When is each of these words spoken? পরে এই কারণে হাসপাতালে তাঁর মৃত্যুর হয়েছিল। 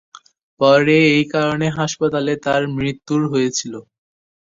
পরে 0.59 0.97
এই 1.11 1.25
কারণে 1.33 1.67
হাসপাতালে 1.77 2.33
তাঁর 2.45 2.61
মৃত্যুর 2.75 3.21
হয়েছিল। 3.33 3.73